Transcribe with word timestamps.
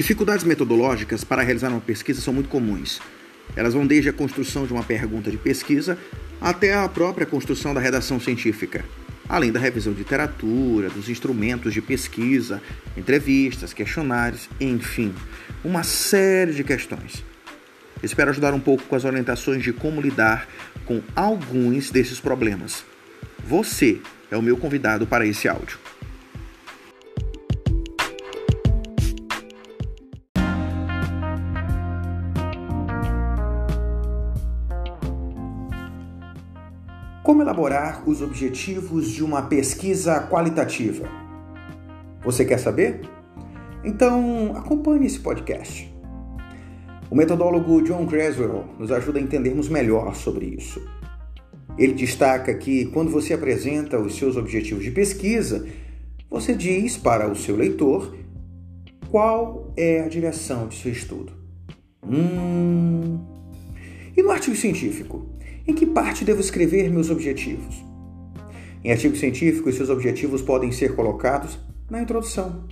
Dificuldades 0.00 0.46
metodológicas 0.46 1.24
para 1.24 1.42
realizar 1.42 1.68
uma 1.68 1.78
pesquisa 1.78 2.22
são 2.22 2.32
muito 2.32 2.48
comuns. 2.48 3.02
Elas 3.54 3.74
vão 3.74 3.86
desde 3.86 4.08
a 4.08 4.12
construção 4.14 4.66
de 4.66 4.72
uma 4.72 4.82
pergunta 4.82 5.30
de 5.30 5.36
pesquisa 5.36 5.98
até 6.40 6.72
a 6.72 6.88
própria 6.88 7.26
construção 7.26 7.74
da 7.74 7.82
redação 7.82 8.18
científica, 8.18 8.82
além 9.28 9.52
da 9.52 9.60
revisão 9.60 9.92
de 9.92 9.98
literatura, 9.98 10.88
dos 10.88 11.10
instrumentos 11.10 11.74
de 11.74 11.82
pesquisa, 11.82 12.62
entrevistas, 12.96 13.74
questionários, 13.74 14.48
enfim, 14.58 15.14
uma 15.62 15.82
série 15.82 16.54
de 16.54 16.64
questões. 16.64 17.22
Espero 18.02 18.30
ajudar 18.30 18.54
um 18.54 18.60
pouco 18.60 18.84
com 18.84 18.96
as 18.96 19.04
orientações 19.04 19.62
de 19.62 19.70
como 19.70 20.00
lidar 20.00 20.48
com 20.86 21.02
alguns 21.14 21.90
desses 21.90 22.18
problemas. 22.18 22.86
Você 23.44 24.00
é 24.30 24.36
o 24.38 24.40
meu 24.42 24.56
convidado 24.56 25.06
para 25.06 25.26
esse 25.26 25.46
áudio. 25.46 25.78
Como 37.30 37.42
elaborar 37.42 38.02
os 38.08 38.22
objetivos 38.22 39.08
de 39.08 39.22
uma 39.22 39.42
pesquisa 39.42 40.20
qualitativa? 40.28 41.08
Você 42.24 42.44
quer 42.44 42.58
saber? 42.58 43.02
Então 43.84 44.52
acompanhe 44.56 45.06
esse 45.06 45.20
podcast. 45.20 45.94
O 47.08 47.14
metodólogo 47.14 47.82
John 47.82 48.04
Creswell 48.04 48.64
nos 48.76 48.90
ajuda 48.90 49.20
a 49.20 49.22
entendermos 49.22 49.68
melhor 49.68 50.12
sobre 50.16 50.44
isso. 50.46 50.84
Ele 51.78 51.92
destaca 51.92 52.52
que 52.52 52.86
quando 52.86 53.12
você 53.12 53.32
apresenta 53.32 53.96
os 53.96 54.16
seus 54.16 54.36
objetivos 54.36 54.82
de 54.82 54.90
pesquisa, 54.90 55.64
você 56.28 56.52
diz 56.52 56.96
para 56.96 57.30
o 57.30 57.36
seu 57.36 57.54
leitor 57.54 58.12
qual 59.08 59.72
é 59.76 60.00
a 60.00 60.08
direção 60.08 60.66
de 60.66 60.74
seu 60.74 60.90
estudo. 60.90 61.32
Hum. 62.04 63.20
E 64.16 64.20
no 64.20 64.32
artigo 64.32 64.56
científico? 64.56 65.30
Em 65.66 65.74
que 65.74 65.86
parte 65.86 66.24
devo 66.24 66.40
escrever 66.40 66.90
meus 66.90 67.10
objetivos? 67.10 67.84
Em 68.82 68.90
artigo 68.90 69.14
científico, 69.16 69.70
seus 69.72 69.90
objetivos 69.90 70.40
podem 70.40 70.72
ser 70.72 70.94
colocados 70.94 71.58
na 71.90 72.00
introdução. 72.00 72.66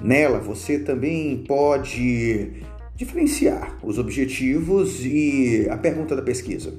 Nela, 0.00 0.38
você 0.38 0.78
também 0.78 1.44
pode 1.46 2.64
diferenciar 2.96 3.78
os 3.82 3.98
objetivos 3.98 5.04
e 5.04 5.66
a 5.70 5.76
pergunta 5.76 6.16
da 6.16 6.22
pesquisa. 6.22 6.74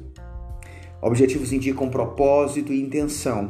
Objetivos 1.02 1.54
indicam 1.54 1.90
propósito 1.90 2.74
e 2.74 2.82
intenção, 2.82 3.48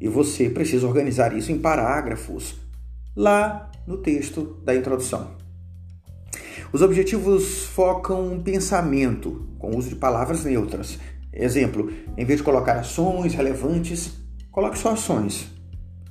e 0.00 0.08
você 0.08 0.48
precisa 0.48 0.86
organizar 0.86 1.36
isso 1.36 1.52
em 1.52 1.58
parágrafos 1.58 2.56
lá 3.14 3.70
no 3.86 3.98
texto 3.98 4.60
da 4.64 4.74
introdução. 4.74 5.43
Os 6.72 6.82
objetivos 6.82 7.64
focam 7.66 8.32
um 8.32 8.42
pensamento 8.42 9.48
com 9.58 9.76
uso 9.76 9.88
de 9.88 9.96
palavras 9.96 10.44
neutras. 10.44 10.98
Exemplo, 11.32 11.92
em 12.16 12.24
vez 12.24 12.38
de 12.38 12.44
colocar 12.44 12.74
ações 12.74 13.34
relevantes, 13.34 14.12
coloque 14.50 14.78
só 14.78 14.92
ações. 14.92 15.46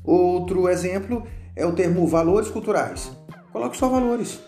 Outro 0.03 0.67
exemplo 0.67 1.23
é 1.55 1.65
o 1.65 1.73
termo 1.73 2.05
valores 2.05 2.49
culturais. 2.49 3.11
Coloque 3.51 3.77
só 3.77 3.87
valores. 3.87 4.39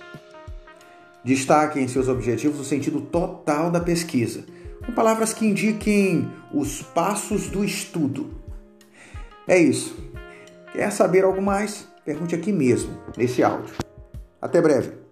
Destaque 1.24 1.80
em 1.80 1.88
seus 1.88 2.08
objetivos 2.08 2.60
o 2.60 2.64
sentido 2.64 3.02
total 3.02 3.72
da 3.72 3.80
pesquisa, 3.80 4.46
com 4.86 4.92
palavras 4.92 5.34
que 5.34 5.46
indiquem 5.46 6.30
os 6.54 6.82
passos 6.82 7.48
do 7.48 7.64
estudo. 7.64 8.30
É 9.48 9.58
isso. 9.58 9.96
Quer 10.74 10.92
saber 10.92 11.24
algo 11.24 11.42
mais? 11.42 11.88
Pergunte 12.04 12.36
aqui 12.36 12.52
mesmo, 12.52 12.94
nesse 13.18 13.42
áudio. 13.42 13.74
Até 14.42 14.62
breve. 14.62 15.05